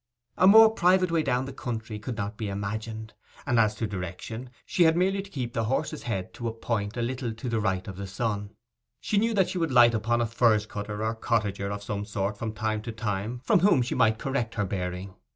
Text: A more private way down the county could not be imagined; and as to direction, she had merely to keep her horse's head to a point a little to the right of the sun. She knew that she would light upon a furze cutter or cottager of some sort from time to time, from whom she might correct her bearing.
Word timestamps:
A 0.35 0.47
more 0.47 0.71
private 0.73 1.11
way 1.11 1.21
down 1.21 1.45
the 1.45 1.53
county 1.53 1.99
could 1.99 2.17
not 2.17 2.35
be 2.35 2.47
imagined; 2.47 3.13
and 3.45 3.59
as 3.59 3.75
to 3.75 3.85
direction, 3.85 4.49
she 4.65 4.81
had 4.85 4.97
merely 4.97 5.21
to 5.21 5.29
keep 5.29 5.53
her 5.55 5.61
horse's 5.61 6.01
head 6.01 6.33
to 6.33 6.47
a 6.47 6.51
point 6.53 6.97
a 6.97 7.03
little 7.03 7.31
to 7.33 7.47
the 7.47 7.59
right 7.59 7.87
of 7.87 7.97
the 7.97 8.07
sun. 8.07 8.49
She 8.99 9.19
knew 9.19 9.35
that 9.35 9.49
she 9.49 9.59
would 9.59 9.69
light 9.69 9.93
upon 9.93 10.19
a 10.19 10.25
furze 10.25 10.65
cutter 10.65 11.03
or 11.05 11.13
cottager 11.13 11.69
of 11.69 11.83
some 11.83 12.05
sort 12.05 12.35
from 12.39 12.53
time 12.55 12.81
to 12.81 12.91
time, 12.91 13.41
from 13.43 13.59
whom 13.59 13.83
she 13.83 13.93
might 13.93 14.17
correct 14.17 14.55
her 14.55 14.65
bearing. 14.65 15.13